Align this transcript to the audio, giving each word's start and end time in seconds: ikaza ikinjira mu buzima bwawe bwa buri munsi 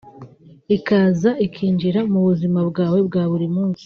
ikaza 0.75 1.31
ikinjira 1.45 1.99
mu 2.11 2.19
buzima 2.27 2.59
bwawe 2.69 2.99
bwa 3.07 3.23
buri 3.31 3.47
munsi 3.55 3.79